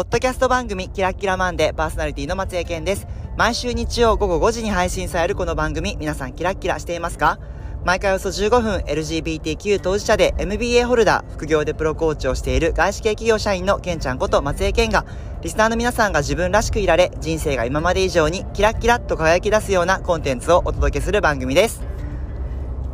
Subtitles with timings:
[0.00, 3.06] ポッドキャスト番組キラキラマンデーパーソナリティの松江健です。
[3.36, 7.38] 毎週日曜午後5時に配信されるこの番組、皆さんキラキラしていますか？
[7.84, 15.04] 毎回およそ15分 LGBTQ 当事者で MBA ホルダー、副業でプロコーチをしている外資系企業社員のケンちゃんこと松江健が、
[15.42, 21.82] リスナーの皆さんが自分らしくいられ、人生が今まで以上にキラキラッと輝き出すようなコンテンツをお届けする番組です。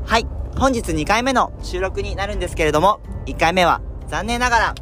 [0.07, 0.27] はい。
[0.59, 4.75] 本日2回目の収録になるんですけれども、1回目は残念ながら、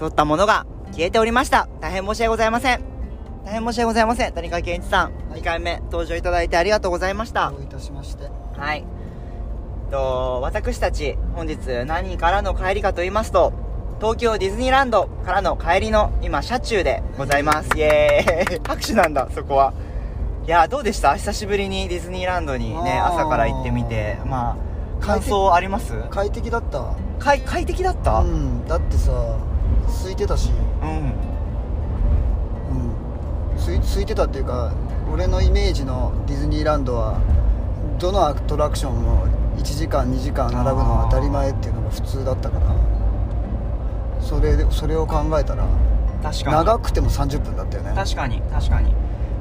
[0.00, 1.68] 撮ったものが消えておりました。
[1.82, 2.80] 大変申し訳ございません。
[3.44, 4.32] 大変申し訳ございません。
[4.32, 7.58] 谷川健一さん、2回目登場いただいてありがとうございましたど。
[7.58, 8.84] ういたしましてはい。
[9.90, 13.52] と、私たち、本日何からの帰りかと言いますと、
[14.00, 17.68] 東京ディズニーランドからの帰りの今、車中でございます。
[17.76, 19.74] イエーイ拍手なんだ、そこは。
[20.46, 21.14] いや、どうでした？
[21.16, 24.56] 久しぶりにディズニーランドにね、朝から行ってみて、ま
[25.00, 25.92] あ、感想あります？
[26.08, 28.20] 快適だった快、快適だった？
[28.20, 29.12] うんだってさ
[29.90, 30.50] 空いてたし。
[30.82, 30.88] うん。
[30.88, 31.12] うん。
[33.58, 34.72] 空い空いてたっていうか
[35.12, 37.20] 俺のイメージのディズニーランドは
[37.98, 42.74] どのアトラクションも1時間2時間並ぶのが当たり前っていうのが普通だったから。
[44.20, 45.66] それでそれを考えたら
[46.22, 46.56] 確かに。
[46.56, 47.92] 長くても30分だったよね。
[47.94, 48.94] 確かに確かに。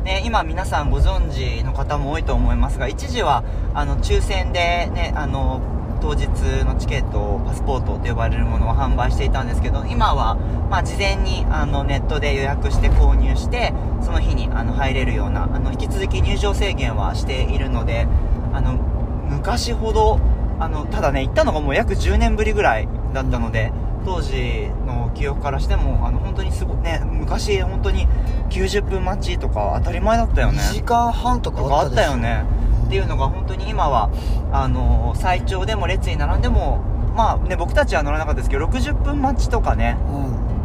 [0.03, 3.43] ね今皆さんご存知の方も多いと思いますが一時は
[3.73, 5.61] あの抽選でねあの
[6.01, 6.27] 当日
[6.63, 10.35] のチケットパスポートと呼ばれるものを販売していたんですけど今は、
[10.69, 18.07] まあ、事前にあのネットで予約して購入してその日にあの入れるようなあの引き続き入場制限はしているので
[18.53, 20.19] あの昔ほど
[20.59, 23.71] あのただね行ったのがもう約10年ぶりぐらいだったので
[24.05, 28.07] 当時の記憶からしてもあの本当にすごいね昔本当に
[28.49, 30.59] 90分待ちとか当たり前だったよね。
[30.59, 32.43] 2時間半とかあったよね
[32.89, 34.09] っていうのが本当に今は
[34.51, 36.79] あの最長でも列に並んでも
[37.15, 39.95] まあね僕たちは乗らなかったですけど60分待ちとかね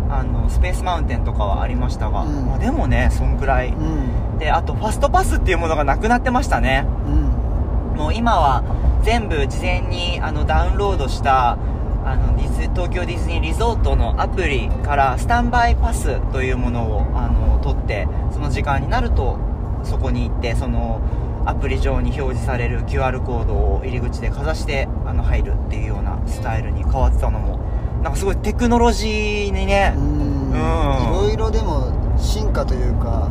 [0.08, 2.46] あのスペースマウンテンとかはありましたが、うん。
[2.46, 3.68] まあ、でもねそんくらい。
[3.68, 4.08] うん。
[4.08, 6.84] うんであとファストパスっていうものがなくなってましたね。
[7.06, 7.96] うん。
[7.96, 8.64] もう今は
[9.04, 11.56] 全部事前にあのダウンロードした
[12.04, 19.38] あのディズ東京ディズニーリゾートのアプリからスタンバイパスというものをあの取ってその時間になると
[19.84, 21.00] そこに行ってその
[21.46, 27.58] アプリ上に表示される QR コードを入り口でかざしてあの入るっていうようなスタイルに変わってたのも
[28.02, 30.50] なんかすごいテクノロジーにね、うん。
[30.50, 30.54] うん。
[30.54, 33.30] いろいろでも進化というか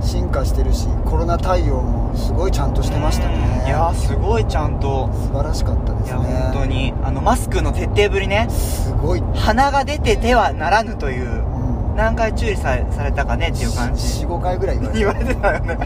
[0.00, 3.64] 進化してるしコロナ対応もすごいちゃんとしてましたね。
[3.66, 5.10] いやーすごいちゃんと。
[5.12, 6.94] 素晴らしかったでいやすね本当に。
[7.02, 8.46] あのマスクの徹底ぶりね。
[8.50, 14.24] すごい、鼻が出ててはならぬといううん、何回注意さされたかねっていう感じ。
[14.24, 15.78] 45回ぐらい言われてた よね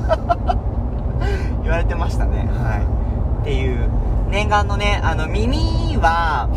[1.71, 2.49] 言われてましたね。
[2.53, 3.43] はい。
[3.43, 3.89] っていう
[4.31, 5.57] 念願のねあの耳
[5.97, 6.49] は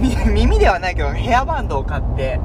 [0.00, 2.40] み耳ではないけどヘアバンドを買って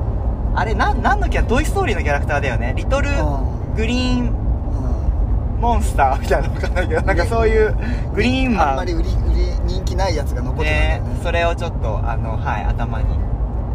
[0.55, 2.73] あれなん何のキャラトイ・ストーリーのキャラクターだよね。
[2.75, 7.75] リトルうんグリーンうんモンスターみたいなのわかんないけどなんかそういう
[8.13, 8.69] グリーンマン。
[8.69, 13.05] あんまり売り売り人気ないやつが残ってたねよねそれをちょっとあのはい頭に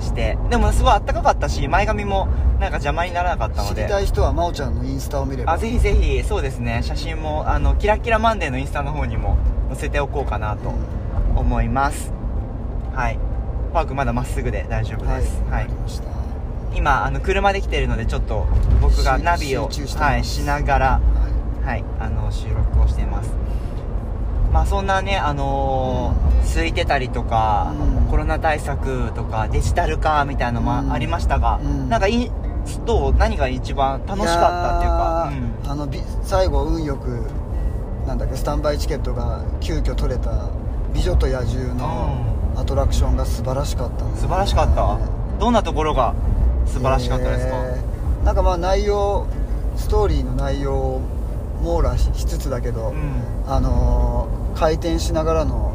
[0.00, 3.82] してでもすごいあったかかったし前髪もなんか邪魔にならなかったので。
[3.82, 5.52] 知りたい人は真央ちゃんのインスタを見れば。
[5.52, 6.80] あぜひぜひそうですね。
[6.82, 9.36] 写真もあのキラキラマンデーのインスタの方にも
[9.68, 10.72] 載せておこうかなとう
[11.38, 12.12] 思います。
[12.94, 13.18] はい。
[13.72, 15.42] パークまだまっすぐで大丈夫です。
[15.50, 16.16] はい、わかりました。
[16.74, 18.46] 今あの車で来てるのでちょっと
[18.80, 21.00] 僕がしナビをはい、しながらは
[21.64, 23.30] はいあの収録をしています
[24.52, 28.10] まあそんなねあのー空いてたりとか、うん。
[28.10, 30.86] コロナ対策とかデジタル化みたいなのうん。
[30.86, 31.88] もありましたが、うん。
[31.88, 32.30] なんかいい
[32.86, 37.26] どう何が一番楽しかったっていうかいやーあのび最後運よく
[38.06, 40.48] なんだっけスタンバイチケットが急遽取れた
[40.94, 42.16] 「美女と野獣」の
[42.56, 44.98] アトラクションが素晴らしかったんうん、です素晴らしかった。
[45.38, 46.14] どんなところが
[46.66, 49.26] 素晴らしかったですか、えーなんかまあ内容
[49.76, 51.00] ストーリーの内容を
[51.62, 53.22] 網羅ししつつだけど、うん。
[53.46, 55.72] あのー回転しながらの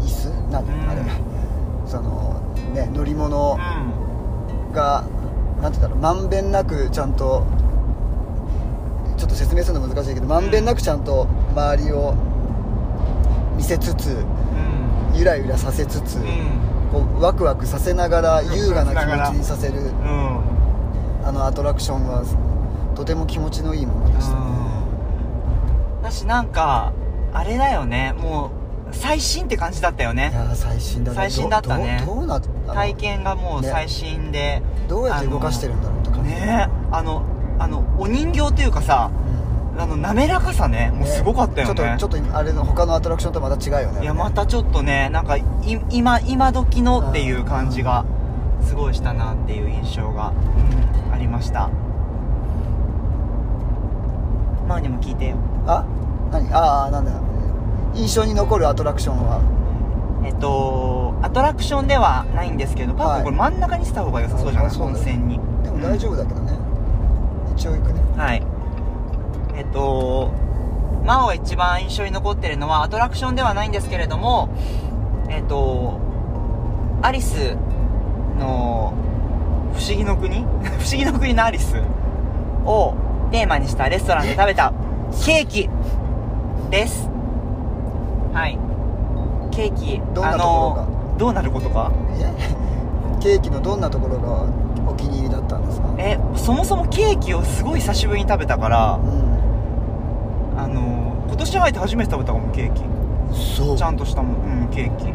[0.00, 0.28] 椅子？
[0.52, 0.90] なんだ、うん。
[0.90, 1.02] あれ。
[1.86, 2.40] その
[2.72, 4.72] ね乗り物うん。
[4.72, 5.04] が
[5.60, 7.44] なんて言うんだろうまんべんなくちゃんと
[9.16, 12.14] ちょっと説明するの難しいけどまんべんなくちゃんと周りを
[13.56, 14.12] 見せつつう
[15.14, 15.18] ん。
[15.18, 16.22] ゆらゆらさせつつ、うん。
[16.92, 18.42] こうワクワクさせながら。
[18.42, 19.80] 優雅な気持ちにさせる。
[19.80, 20.40] うん。
[21.24, 22.24] あのアトラクションは
[22.98, 24.48] とても気持ちのいいものでしたね。
[26.26, 26.92] なんか
[27.32, 28.12] あれだよね。
[28.18, 28.50] も
[28.90, 31.16] う最新って感じだったよいねやー最新だね。
[31.16, 32.02] 最新だったね。
[32.04, 32.74] どどうなったの？
[32.74, 33.68] 体験がもうね。
[33.68, 36.68] 最新で、どうやって動かしてるんだろうとかね。
[36.90, 37.22] あの
[37.60, 39.12] あのお人形というかさ
[39.74, 39.80] うん。
[39.80, 40.90] あの滑らかさね。
[40.92, 41.74] もうすごかったよね。
[41.76, 44.02] ちょっとちょっとあれの他のアトラクションとまた違うよね。
[44.02, 45.44] いやまたちょっとねなんかい
[45.90, 48.04] 今今時のっていう感じが
[48.66, 50.32] すごいしたなっていう印象が、
[51.06, 51.70] うん、ありました
[54.68, 55.36] まあにも聞いてよ。
[55.66, 55.84] あ
[56.30, 56.52] 何？
[56.52, 57.10] ああなんだ。
[57.94, 59.40] 印象に残るアトラクションは？
[60.24, 64.76] えっとアトラクションではないんですけどパーはいこれ真ん中にした方が良さそうじゃない？
[64.78, 65.40] 温泉に。
[65.64, 66.52] でも大丈夫だけどね、
[67.56, 68.00] 一応行くね。
[68.16, 68.42] はい。
[69.56, 70.30] えっと
[71.04, 74.50] マオ一番印象に残ってるのはアトラクションではないんですけれども
[75.30, 75.98] えっと
[77.00, 77.56] アリス
[78.38, 78.92] の
[79.72, 80.40] 不思議の国？
[80.78, 81.76] 不思議の国のアリス
[82.66, 82.94] を
[83.30, 84.72] テーマにしたレストランで食べた
[85.24, 85.68] ケーキ
[86.70, 87.08] です。
[88.32, 88.58] はい。
[89.54, 90.82] ケーキどんなところが？
[90.82, 92.32] あのどうなることかいや
[93.20, 94.42] ケーキのどんなところが
[94.88, 95.88] お気に入りだったんですか？
[95.98, 99.00] えそもそもケーキをすごい久しぶりに食べたからう
[100.58, 102.82] あの今年入って初めて食べたかもケーキ。
[102.82, 102.86] ん
[103.34, 103.76] そう。
[103.76, 105.12] ちゃんとしたもん、うん、ケーキ。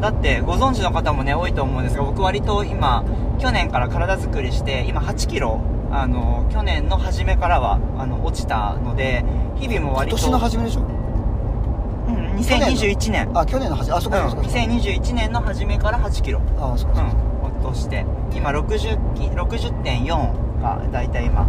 [0.00, 3.04] だってご存知の方もね多いと思うんですが僕割と今
[3.38, 5.60] 去年から体作りして今8キロ
[5.96, 9.24] あの去年の初めからはあの落ちたので
[9.56, 10.80] 日々も割と今年の初めでしょ？
[10.80, 16.42] うん、2021年あ去年の初めあそこうんそこそこ2021年の初めから8キロ。
[16.58, 17.08] あそこそこ
[17.42, 18.04] うん落として
[18.34, 21.46] 今60き60.4が大体今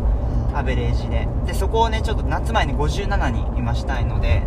[0.54, 1.28] アベレージで。
[1.48, 4.44] でそこをねちょっと夏前に57に今したいので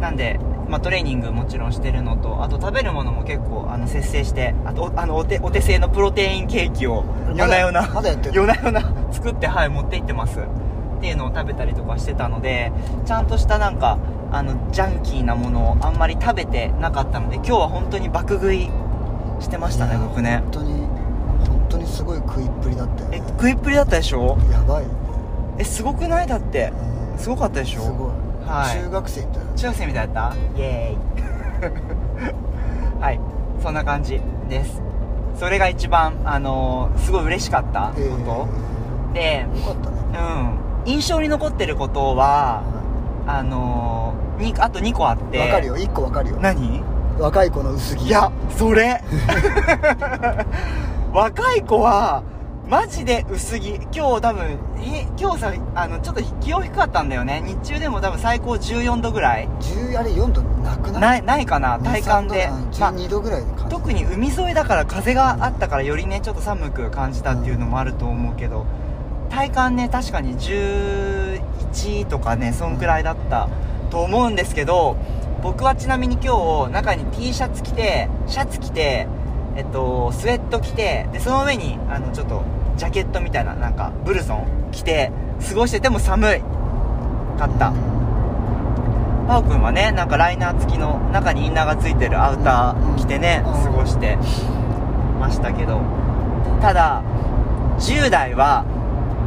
[0.00, 0.40] なんで、
[0.72, 8.80] まあ、トレーニングもちろんしてるのとあと食べるものも結構あの節制してあとおあのお手お手製のプロテインケーキを夜な夜なま夜な夜な
[9.12, 10.40] 作ってはい持って行ってます。
[10.40, 12.72] っていうのを食べたりとかしてたので
[13.04, 13.98] ちゃんとしたなんか
[14.30, 18.70] あのジャンキーなものをあんまり食べてなかったので今日は本当に爆食い
[19.40, 20.38] してましたね僕ね。
[20.44, 20.72] 本当に
[21.48, 23.08] 本当にすごい食いっぷりだったよ。
[23.12, 24.38] えね食いっぷりだったでしょ？
[24.50, 24.86] やばい。
[25.58, 26.26] えすごくない？
[26.26, 26.72] だって。
[27.12, 27.18] うん。
[27.18, 27.82] すごかったでしょ？
[27.82, 28.10] すごい、
[28.46, 28.78] はい。
[28.82, 29.54] 中学生みたいな。
[29.54, 30.36] 中学生みたいだった？
[30.58, 33.20] イエーイはい。
[33.62, 34.82] そんな感じです。
[35.36, 39.96] それが一番あのーすごい嬉しかったこえと、ーでよかったね。
[40.84, 40.92] うん。
[40.92, 42.62] 印象に残ってることは
[43.26, 45.38] あのー、にあと2個あって。
[45.38, 45.76] わかるよ。
[45.76, 46.36] 1個わかるよ。
[46.40, 46.82] 何？
[47.18, 48.06] 若い子の薄着。
[48.06, 49.00] いやそれ。
[51.12, 52.22] 若い子は
[52.68, 53.74] マジで薄着。
[53.94, 57.42] 今日多分え今日さあのちょっと気温低かったんだよね。
[57.44, 59.48] 日中でも多分最高14度ぐらい。
[59.60, 61.00] 10あれ4度なくない？
[61.00, 61.78] ないないかな？
[61.80, 68.64] 体感で、まあ12度ぐらいで感じ特に海沿いだから風があったからよりねちょっと寒く感じたっていうのもあると思うけど。
[69.28, 73.48] 体感ね確かに11とかねそんくらいだった
[73.90, 74.96] と思うんですけど
[75.42, 79.08] 僕はちなみに今日中に T シャツ着てシャツ着て
[79.56, 82.42] えっとスウェット着てでその上にあのちょっと
[82.76, 85.12] ジャケットみたいななんかブルゾン着て
[85.48, 86.42] 過ごしてても寒い。
[87.38, 87.72] かった、
[89.26, 93.64] パオくんはねなんかライナー付きの中にインナーが付いてるアウター着てね、うん。
[93.64, 94.16] 過ごして
[95.18, 95.80] ましたけど。
[96.60, 97.02] ただ
[97.78, 98.64] 10代は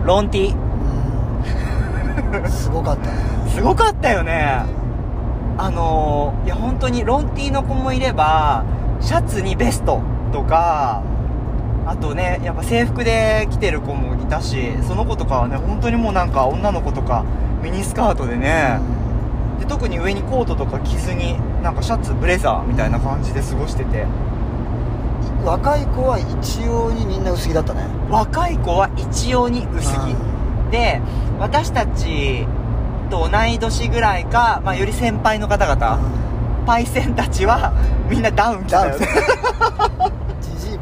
[0.06, 2.50] ロンティうん。
[2.50, 3.18] すごかったね。
[3.50, 4.63] すごかったよね。
[5.57, 8.66] あのーいや本当にロンティの子もいれば
[9.01, 10.01] シャツにベスト
[10.36, 11.02] とか
[11.86, 17.24] あとねやっぱ制服で来てる子もいたしその子とかはね本当にもうなんか女の子とか
[17.64, 18.80] ミニスカートでね、
[19.60, 24.02] で特に上にコートとか着ずになんかシャツブレザーみたいな感じで過ごしてて。
[24.02, 24.36] うん
[25.46, 27.81] 若い子は一様にみんな薄着だったね。
[28.09, 30.71] 若い子は一様に薄着、うん。
[30.71, 31.00] で
[31.40, 32.48] 私たち
[33.12, 36.00] と同い年ぐらいか、まあ、より先輩の方々、
[36.66, 37.74] パイセンたちは
[38.09, 38.94] みんなダウン着てたダウン。
[38.94, 40.25] よね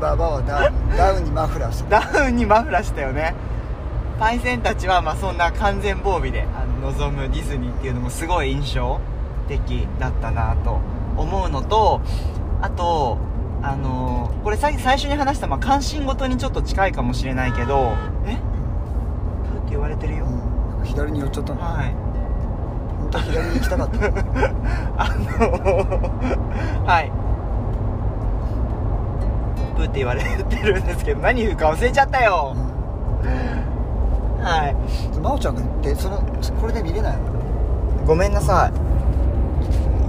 [0.03, 3.33] じじいばばはダウンダウンにマフラーしてダウンにマフラーしたよね。
[4.19, 8.99] パイセンたちはまあそんな完全防備であの望むディズニーっていうのもすごい印象
[9.47, 10.79] 的だったなと
[11.17, 12.01] 思うのと
[12.61, 13.17] あと
[13.61, 17.95] あのーこれさ最初に話した、まあ、関心事にちょっと近いかもしれないけど
[18.25, 18.33] え？
[18.33, 18.41] って
[19.69, 20.85] 言われてるよ、うん。
[20.85, 21.61] 左に寄っちゃったの。
[21.61, 21.93] はい。
[22.99, 24.05] 本当は左に行きたかった。
[25.01, 27.22] あのはい
[29.83, 32.55] プーって言われてるんですけど何言うか忘れちゃったよ。
[34.41, 34.75] はい。
[35.15, 36.17] 真央ちゃんがでその
[36.59, 37.23] これで見れないの？
[38.05, 38.71] ごめんなさ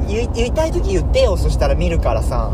[0.08, 0.12] い。
[0.12, 2.52] 言い言いたい時言ってよそしたら見るからさ。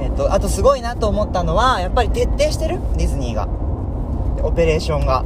[0.00, 2.80] えっ、とあとすごいなと思ったのはやっぱり徹底してる？
[2.96, 3.46] ディズニーが。
[4.42, 5.24] オペレーションが。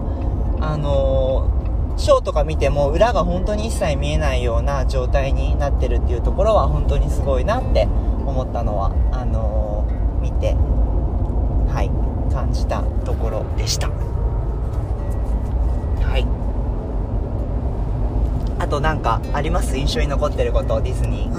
[0.61, 1.59] あのー
[1.99, 7.89] ショーとか見ても裏が本当に一切見えないような状態になってるっていうところは本当にすごいなって
[8.25, 9.58] 思ったのはあのー見
[10.41, 10.55] て
[11.73, 11.91] はい
[12.33, 13.89] 感じたところでした。
[13.89, 13.95] は
[16.19, 16.27] い。
[18.61, 19.77] あとなんかあります？
[19.77, 20.81] 印象に残ってること？
[20.81, 21.33] ディズニー。
[21.33, 21.39] うー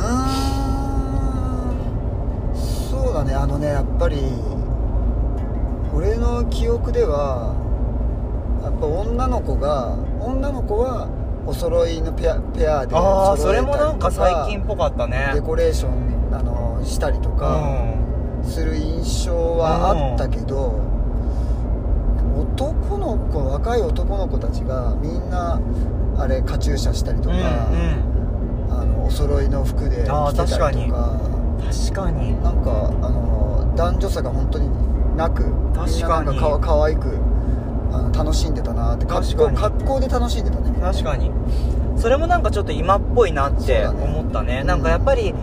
[2.53, 2.55] ん。
[2.55, 3.33] そうだね。
[3.33, 4.17] あのねやっぱり
[5.93, 7.55] 俺の記憶では
[8.63, 11.07] やっぱ女の子が女の子は
[11.45, 15.31] お揃いのペアペアでああそれもなんか最近っぽかったね。
[15.33, 18.43] デコレーションあのしたりとうかん。
[18.43, 20.79] する印象はあったけど、
[22.37, 25.59] 男の子若い男の子たちがみんな
[26.17, 28.09] あれカチューシャしたりとか、うん
[28.71, 31.19] あのお揃いの服で着てたりとか。
[31.59, 32.41] 確かに。
[32.43, 34.69] なんかあの男女差が本当に
[35.17, 35.85] なく確かに。
[35.85, 37.17] みんななんかかわ可愛く
[37.91, 41.31] あの楽しんでたなって格好格好で楽しんでたね確かに。
[41.97, 44.59] それもなんかちょっと今っぽいなって思ったね。
[44.61, 44.67] うん。
[44.67, 45.33] なんかやっぱり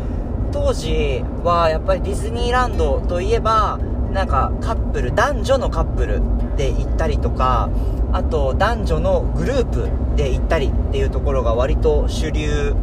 [0.53, 3.79] 当時はやっぱりディズニーランドといえば
[4.13, 6.23] なんかカップル男女のカップル
[6.57, 7.71] で行ったりとか
[8.13, 12.75] あと男女のグループで行ったりっていうところが割と主流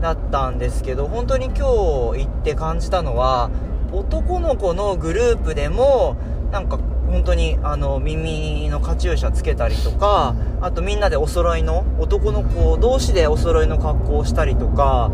[0.00, 3.50] だったんですけど本当に今日行って感じたのは
[3.92, 6.16] 男の子のグループでも
[6.52, 6.78] なんか
[7.10, 15.10] 本当にあの耳のカチューシャつけたりとかあとみんなでお揃いの男の子同士でお揃いの格好をしたりとか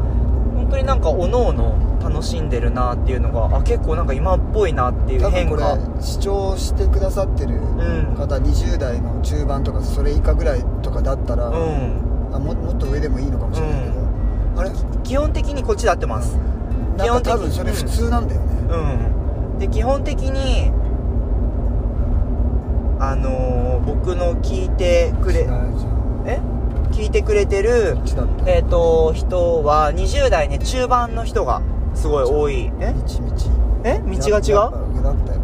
[0.66, 8.14] 本当になんかおのおの楽しんでるなっていうのがあ結構なんか今っぽいなっていう多分これ変化視聴してくださってるん。
[8.16, 12.32] 方、20代の中盤とかそれ以下ぐらいとかだったら、うん。
[12.32, 13.94] あももっと上でもいいのかもしれないけど、
[14.56, 14.70] あれ？
[15.04, 16.37] 基本的にこっちで合ってます。
[16.96, 18.46] なんか多分それ普通なんだよね、
[19.52, 19.58] うん。
[19.61, 20.73] で基本的に
[22.99, 25.46] あのー僕の聞いてくれ
[26.26, 26.40] え？
[26.97, 27.99] 聞いてくれてる
[28.47, 31.61] えっ、と人は20代ね中盤の人が
[31.95, 32.73] すごい多い。
[32.81, 32.93] え？
[32.93, 33.05] 道道。
[33.85, 33.99] え？
[33.99, 34.97] 道が違う？
[34.97, 35.41] 上だったよ。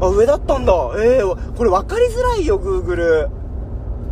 [0.00, 0.72] あ上だったんだ。
[0.98, 1.22] ええ
[1.56, 3.28] これ分かりづらいよ Google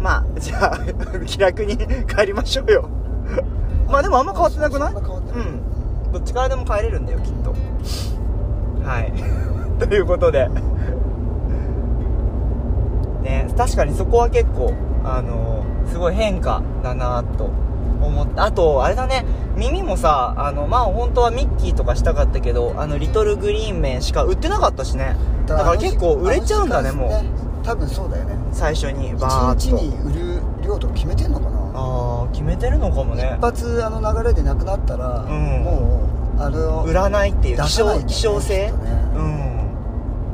[0.01, 0.79] まあじゃあ
[1.25, 2.89] 気楽に帰りましょうよ。
[3.89, 4.93] まあでもあんま変わってなくない？
[4.93, 6.13] うん。
[6.13, 7.55] どっちからでも帰れるんだよきっと。
[8.87, 9.13] はい。
[9.81, 10.49] ということで。
[13.23, 14.73] ね確かにそこは結構
[15.03, 17.45] あのすごい変化だなと
[18.01, 19.25] 思ったあとあれだね。
[19.57, 25.17] 耳もさあのまあ本当はミッキーとかしたかったけどあのリトルグリーン麺しか売ってなかったしね。
[25.47, 27.11] だから結構売れちゃうんだねもう。
[27.65, 28.37] 多分そうだよね。
[28.53, 29.77] 最初にバー1ッと。
[29.79, 31.59] 日に売る量とか決めてんのかな？
[31.75, 33.37] ああ決めてるのかもね。
[33.39, 35.63] 一発あの流れでなくなったら、うん。
[35.63, 38.05] もうあの売らないっていう希少,、ね。
[38.07, 38.71] 希少性。
[38.71, 38.73] ね
[39.17, 39.71] うん。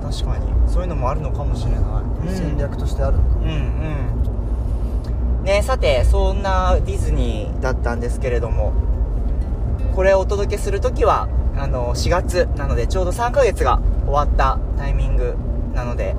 [0.02, 0.46] 確かに。
[0.66, 2.34] そういうのもあるのかもしれない、うん。
[2.34, 4.39] 戦略としてあるのかうんうん
[5.42, 8.72] ねさてそんなディズニーだったんですけれども
[9.94, 15.36] これをお届けする時はあの4月なのでちょうど3ヶ月が終わったタイミング
[15.74, 16.14] なので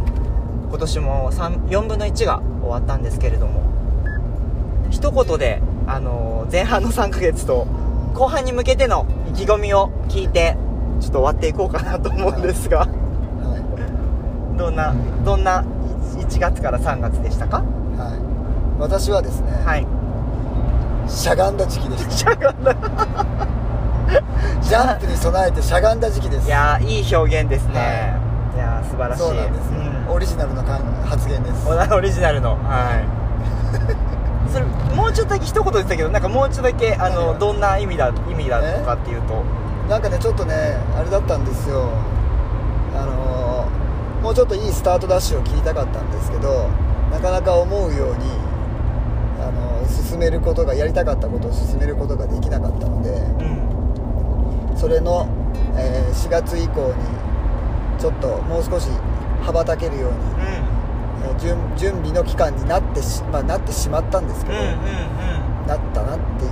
[0.69, 3.61] 今年も3 4分の1が終わったんですけれども
[4.89, 7.65] 一言であの前半の3ヶ月と
[8.13, 10.57] 後半に向けての意気込みを聞いて
[10.99, 14.93] ちょっと終わっていこうかなと思うんですが、はどんな
[15.25, 15.63] どんな
[16.17, 17.63] 1月から3月でしたか？
[18.81, 19.85] 私はですね、はい。
[21.09, 22.11] しゃがんだ時期でした。
[22.17, 22.73] しゃがんだ。
[24.61, 26.47] ジャンプに備えてしゃがんだ時期です。
[26.47, 27.81] いやーいい表現ですね、、は
[28.55, 28.59] い。
[28.59, 29.21] やー素晴らしい。
[29.21, 30.13] そうなんです、うん。
[30.13, 30.63] オリジナルの
[31.05, 31.67] 発言です。
[31.69, 32.51] オリジナルの。
[32.51, 33.05] はい。
[34.51, 37.21] それもうちょっとだけ一言でしたけどなんかもうちょっとだけあ何が？
[37.33, 39.43] のどんな意味だ意味だとかっていうと。
[39.89, 41.85] なんかねちょっとねあれだったんですよ。
[42.97, 46.67] あのーもうちょっといいスタートダッシュを切りたかったんですけど
[47.11, 48.50] なかなか思うようにあ
[49.87, 54.77] 進めることがやりたかったことを進めることができなかったのでうん。
[54.77, 55.27] それの、
[55.77, 56.95] えー4月以降に
[57.99, 58.89] ちょっともう少し
[59.43, 60.71] 羽ばたけるように、えー
[61.39, 65.67] 準準備の期間になってし,、まあ、なってしまったんですけど、うんうんうん。
[65.67, 66.51] なったなっていう、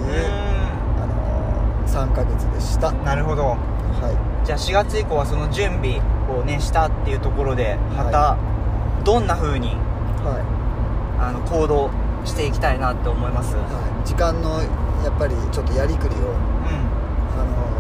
[0.98, 2.90] あのー3ヶ月でした。
[2.90, 3.44] うんなるほど。
[3.44, 8.38] はじゃあ4月以降はその準備をねしたっていうところでまた
[9.04, 11.22] どんな風にい、はい。
[11.22, 11.90] あの行動
[12.26, 13.56] していきたいなって思います。
[13.56, 13.68] うんは
[14.04, 14.62] い、時間の
[15.04, 16.36] やっぱりちょっとやりくりを、
[17.38, 17.76] あの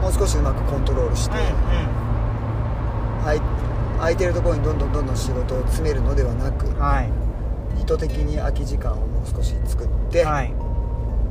[0.00, 3.40] ーもう少しうまくコントロールして、はい
[3.98, 7.08] 空いてるところにどんどんどんどん仕事を詰めるのではなくうんはい。
[7.80, 10.54] 意図的に空き時間をもう少し作って、はい。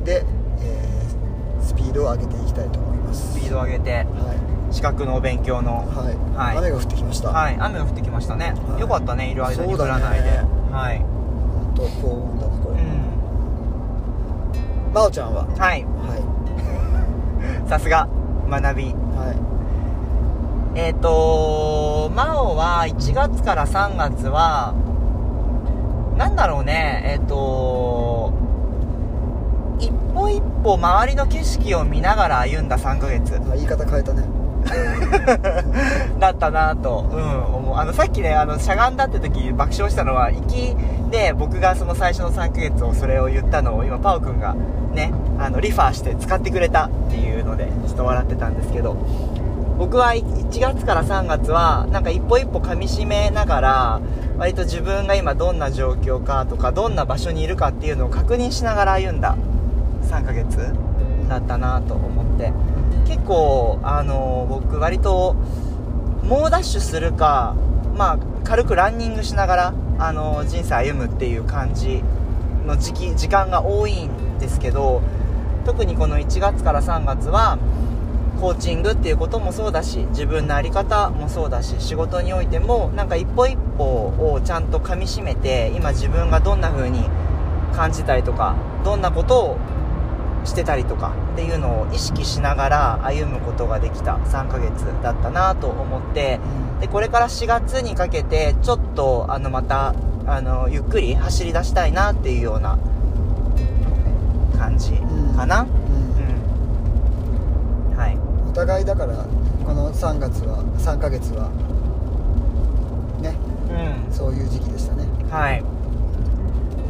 [0.04, 0.26] で、
[0.62, 3.34] えースピードを上げていきたいと思います。
[3.34, 3.94] スピードを上げて。
[3.94, 4.06] はい、
[4.74, 5.88] 資格のお勉強の。
[5.88, 6.16] はい。
[6.36, 6.58] はい。
[6.58, 7.58] 雨が降ってきました、はい。
[7.60, 8.82] 雨が降ってきましたね、はい。
[8.82, 9.74] よかったねいる間に。
[9.76, 10.30] 降らないで、
[10.72, 10.98] はい。
[10.98, 12.76] 本当高温だねこう。
[12.76, 12.86] れ、ん。
[14.94, 15.46] 真央ちゃんは？
[15.46, 15.84] はい。
[15.84, 15.88] は
[17.70, 18.08] さすが。
[18.50, 18.90] 学び。
[18.90, 19.34] いは
[20.76, 20.80] い。
[20.80, 24.74] えっ、と真央は1月から3月は
[26.18, 27.04] なんだろうね。
[27.06, 28.34] えっ、と
[29.78, 33.36] 一歩一歩周りの景色を見ながら歩んだ3ヶ月。
[33.36, 34.24] あ言い方変えたね
[36.20, 37.76] だったなと、うん、思う。
[37.78, 40.76] あの、さっきね、あの、しゃがんだって時爆笑したのは、行き
[41.12, 44.56] で僕がその最初の3ヶ月をそれを言ったのを、今、パオくんが
[44.94, 48.96] ね、あの、リファーして使ってくれたっていうので、ちょっと笑ってたんですけど、
[49.78, 54.02] 僕は1月から3月は、なんか一歩一歩噛み締めながら、
[54.38, 59.36] 割と自分が今どんな状況かとか、どんな場所にいるかっていうのを確認しながら歩んだ
[60.04, 60.74] 3ヶ月
[61.28, 62.52] だったなと思って。
[63.06, 65.36] 結構あの僕割と
[66.24, 67.56] 猛ダッシュするか
[67.96, 72.04] まあ軽くランニングしながらあの人生歩むっていう感じ
[72.66, 75.02] の時期時間が多いんですけど
[75.66, 77.58] 特にこの1月から3月は
[78.40, 87.06] コーチングっていうこともそうだし自分の在り方もそうだし仕事においてもなんか一歩一歩をちゃんと噛みしめて今自分がどんな風に
[87.74, 89.58] 感じたりとかどんなことを
[90.46, 96.40] してたりとかっていうのを意識しながら歩むことができた3ヶ月だったなと思って
[96.82, 99.96] でこれから4月にかけてちょっとあのまた
[100.26, 102.78] あのゆっくり走り出したいなっていうような
[104.58, 104.94] 感じ
[105.36, 105.62] かな。
[105.62, 105.70] うん。
[107.92, 108.18] うん、はい。
[108.50, 109.26] お互いだから
[109.66, 111.50] この3月は3ヶ月は
[113.22, 113.36] ね。
[114.08, 114.14] うん。
[114.14, 115.06] そういう時期でしたね。
[115.30, 115.64] はい。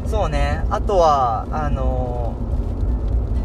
[0.05, 0.63] そうね。
[0.69, 2.35] あとはあの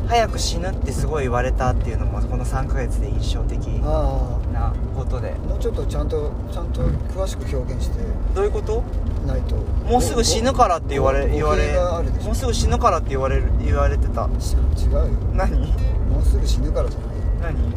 [0.08, 5.32] 早く死ぬってすごい言われたっていうのもこの3ヶ月で印象的あなことで。
[5.32, 8.00] あもうちょっとちゃんとちゃんと詳しく表現して
[8.34, 8.82] どういうこと？
[9.26, 9.56] ないと。
[9.56, 11.74] もうすぐ死ぬからって言われ語言われ
[12.24, 14.28] もうすぐ死ぬからって言われる言われてた。
[14.40, 14.54] ち
[14.86, 15.08] 違うよ。
[15.34, 15.58] 何？
[16.10, 17.00] もうすぐ死ぬからじゃ
[17.42, 17.54] ない。
[17.54, 17.72] 何？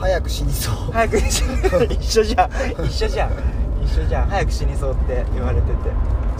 [0.00, 0.74] 早く死にそう。
[0.92, 1.54] 早く死ぬ
[1.90, 2.50] 一緒じゃん。
[2.84, 3.32] 一緒じゃん。
[3.84, 4.28] 一緒じゃん。
[4.28, 5.74] 早く死にそうって言われてて。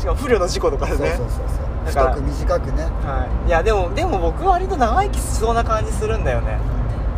[0.00, 0.98] しかも不慮の事故とかでね。
[0.98, 2.84] そうそうそう太く短くね。
[3.04, 3.48] はい。
[3.48, 6.58] いやでもでも僕は割と長生きしそうな感じするんだよね。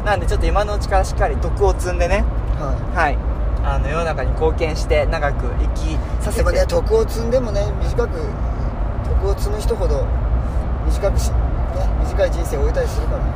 [0.05, 2.25] なんでちょっと今のうちからしっかり徳を積んでね。
[2.59, 3.19] ははい。
[3.63, 6.43] あの世の中に貢献して長く生きさせて。
[6.43, 8.19] いでもね徳を積んでもね短く
[9.21, 10.07] 徳を積む人ほど
[10.87, 11.37] 短くし、ね、
[12.01, 13.31] 短い人生を終えたりするからね。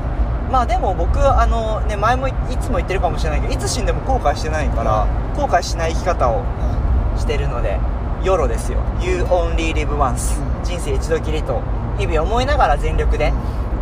[0.51, 7.79] まあでも僕あのね前もいいつも言ってるかもしれないけどいつ死んでも後悔してないから後悔しない生き方をはしてるので
[8.23, 8.79] YOLO ですよ。
[9.01, 11.63] You only live once、うん人生一度きりと
[11.99, 13.33] 日々思いながら全力で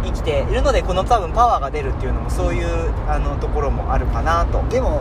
[0.04, 4.62] 生きているのでこの多分パワーが出るっていうのもそういうあのところもあるかなと。
[4.66, 5.00] いでも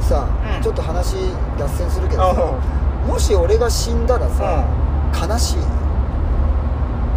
[0.00, 0.62] さ、うん。
[0.62, 1.16] ちょっと話
[1.58, 2.42] 脱線するけどさ
[3.06, 4.64] うもし俺が死んだらさ、
[5.14, 5.62] 悲しん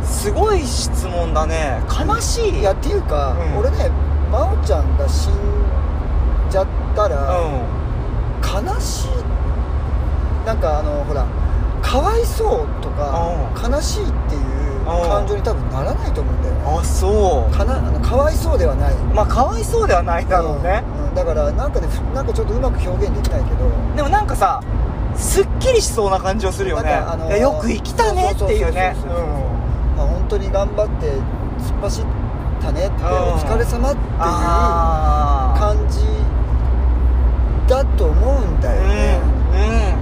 [0.04, 1.82] すごい質問だね。
[1.88, 2.50] 悲しい。
[2.50, 3.58] いいやっていうか、うん。
[3.58, 3.90] 俺ね
[4.32, 5.32] 真央ちゃんが死ん
[6.50, 7.42] じゃったら、う
[8.42, 9.10] 悲しい。
[10.46, 11.26] なんかあのほら
[12.26, 16.62] そうとか、悲しいっていう感情に多分ならないと思うんだよね。
[16.62, 16.80] ん。
[16.80, 18.94] あそかなあのかわいそうではない。
[18.94, 21.08] うまあかわいそうではないだろうね、うん。
[21.10, 23.70] うんだからなんかねふなんかちょっとうまく表現できないけど。
[23.96, 24.62] でもなんかさ
[25.16, 26.92] すっきりしそうな感じはするよね。
[26.92, 28.96] あのーよく生きたねっていうね。
[29.98, 31.12] 本当に頑張って
[31.64, 32.06] 突っ走っ
[32.62, 33.10] たねって、うん。
[33.10, 36.00] お疲れ様っていう感じ
[37.68, 39.20] だと思うんだよね、
[39.54, 39.58] う
[39.94, 39.95] ん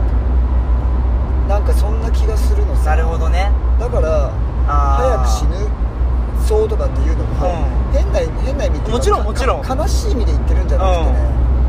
[1.53, 2.81] なんかそんな気がするのさ。
[2.81, 3.51] うんなるほどね。
[3.79, 4.31] だから
[4.65, 5.69] 早く死ぬ
[6.45, 7.49] そうとかっていうのも、う
[7.91, 7.93] ん。
[7.93, 9.61] 変な変な意味ってもちろんかもちろん。
[9.61, 11.17] か悲しい意味で言ってるんじゃなくてね、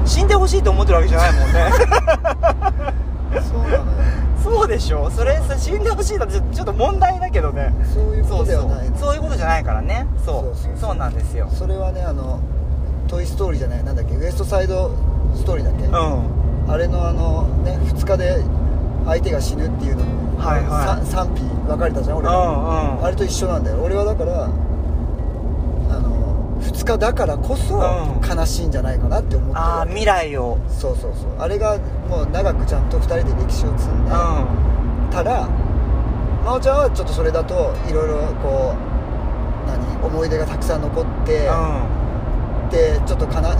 [0.06, 1.70] 死んでほしいと思ってるわけじゃないもんね。
[3.42, 3.84] そうなのよ。
[4.42, 5.10] そうでしょ。
[5.10, 7.74] それそれ死んでほしいだってちょっと問題だけどね。
[7.92, 8.90] そういうことではない。
[8.90, 9.14] のそう。
[9.14, 10.06] いうことじゃないからね。
[10.24, 10.34] そう。
[10.34, 10.76] そうそうそう。
[10.80, 11.48] そうなんですよ。
[11.52, 12.40] それはねあの
[13.06, 13.84] 「トイ・ストーリー」じゃない。
[13.84, 14.16] なんだっけ？
[14.16, 14.90] ウエストサイド
[15.36, 16.72] ストーリーだっけ、うん。
[16.72, 18.42] あれのあのね2日で
[19.06, 21.06] 相手が死ぬっていうのも、はいはい。
[21.06, 23.04] さ賛否分かれたじゃん俺ら、うんうん。
[23.04, 23.78] あれと一緒なんだよ。
[23.82, 24.48] 俺はだからあ
[26.00, 28.38] の2日だからこそうん。
[28.38, 30.58] 悲しいんじゃないかなって思ってるああ未来を。
[30.68, 31.30] そうそうそう。
[31.38, 35.10] あれがもう長くちゃんと2人で歴史を積んでうん。
[35.10, 35.48] たら
[36.44, 41.48] 真央ちゃんはちょっとそれだといろいろこう何思い出がたくさん残って、
[42.70, 43.54] でちょっとかな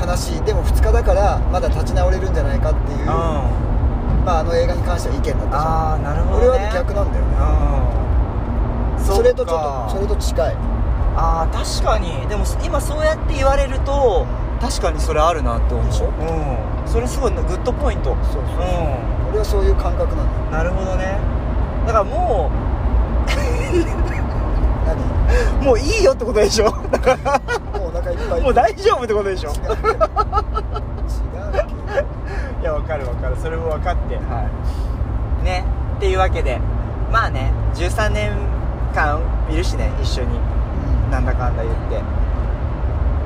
[0.00, 0.42] 悲しい。
[0.42, 3.71] でも2日だからまだ立ち直れるんじゃないかっていう、うんうん
[4.24, 5.52] まあ、あの映画に関しては意見だったじゃん。
[5.52, 7.30] ああなるほど、ね、俺は逆なんだよね。
[8.98, 9.04] うん。
[9.04, 10.56] それとちょっかとそれと近い。
[11.16, 12.24] ああ確かに。
[12.28, 14.24] でも今そうやって言われると
[14.60, 16.06] 確かにそれあるなって思うでしょ？
[16.06, 16.12] うん。
[16.86, 18.12] それすごいグッドポイント。
[18.12, 18.44] うそうそう。
[18.46, 18.54] そう、
[19.30, 21.18] 俺はそういう感覚なんだなるほどね。
[21.86, 22.48] だからも
[24.86, 25.02] 何？
[25.60, 26.70] うもういいよってことでしょ？
[26.92, 27.16] だか
[27.74, 28.28] もうお腹いっぱい。
[28.38, 29.50] らもう大丈夫ってことでしょ？
[29.50, 29.56] 違う。
[29.58, 29.68] 違う
[32.60, 33.36] いやわかるわかる。
[33.36, 34.16] それも分かって。
[34.16, 34.48] は
[35.40, 35.44] い。
[35.44, 35.64] ね。
[35.96, 36.58] っていうわけで。
[37.12, 38.32] まあね13年
[38.94, 40.38] 間いるしね一緒に。
[41.04, 41.10] うん。
[41.10, 42.00] なんだかんだ言って。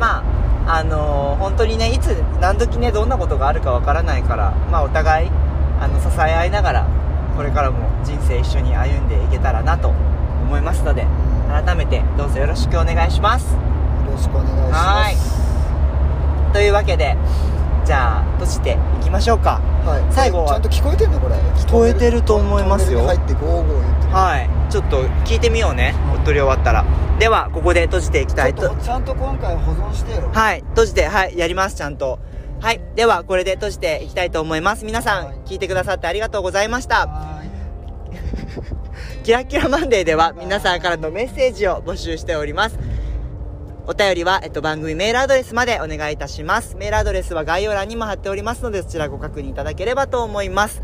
[0.01, 0.19] ま
[0.67, 2.09] ああのー本当にねいつ
[2.41, 5.31] 何時ねどんなことがあるかわからないからまあお互い
[5.81, 6.87] あの支え合いながら
[7.37, 11.07] これからも人生一緒に歩んでいけたらなと思いますのでう
[11.61, 11.65] ん。
[11.65, 13.55] 改めてどうぞよろしくお願いします。
[13.55, 13.61] よ
[14.11, 16.53] ろしくお願いします。
[16.53, 17.17] というわけで
[17.87, 19.61] じゃあ閉じていきましょうか。
[19.85, 20.13] はい。
[20.13, 20.49] 最後は。
[20.49, 21.37] ちゃんと聞こえてんのこれ。
[21.37, 23.07] 聞こえてると思いますよ。
[23.07, 24.13] 入ってゴーゴー言ってる。
[24.13, 24.51] はい。
[24.73, 25.95] ちょっと聞いてみようね。
[26.07, 26.19] うん。
[26.19, 26.85] おっとり終わったら。
[27.21, 28.75] ではここで閉じていきたいと。
[28.75, 30.29] ちゃんと今回保存してよ。
[30.33, 32.19] はい、閉じて、はい、やります、ちゃんと。
[32.61, 34.85] はい、では、これで閉じていきたいと思います。
[34.85, 35.37] 皆さん、はい。
[35.47, 37.07] 聞いてくださってありがとうございました。
[37.07, 37.43] は
[39.23, 42.79] キラキラマンデーでは、皆さんからのメッセージを募集しております。
[43.89, 46.75] お便りは、えっと、番組メールアドレスまでお願いいたします。
[46.75, 50.83] メールアドレスは概要欄にも貼っておりますので、そちらご確認いただければと思います。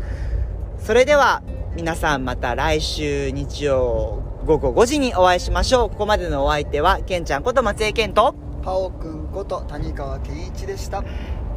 [0.79, 1.43] それでは、
[1.75, 5.89] 皆さんまた来週日曜午後5時にお会いしましょう。
[5.89, 11.03] ここまでのお相手は、けんちゃんこと松江健と、いパオくんこと谷川健一でした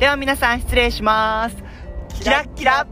[0.00, 1.56] では皆さん失礼します。
[2.08, 2.88] キラッキラ